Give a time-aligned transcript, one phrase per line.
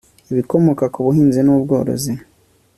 [0.31, 2.11] ibikomoka ku buhinzi n'ubworozi